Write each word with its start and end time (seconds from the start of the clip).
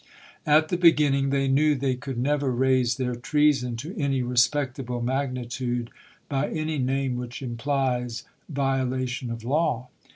At 0.47 0.69
the 0.69 0.77
beginning, 0.77 1.29
they 1.29 1.47
knew 1.47 1.75
they 1.75 1.93
could 1.93 2.17
never 2.17 2.49
raise 2.51 2.97
their 2.97 3.13
treason 3.13 3.75
to 3.75 3.95
any 3.99 4.23
respectable 4.23 4.99
magnitude 4.99 5.91
by 6.27 6.49
any 6.49 6.79
name 6.79 7.17
which 7.17 7.43
implies 7.43 8.23
violation 8.49 9.29
of 9.29 9.43
law. 9.43 9.89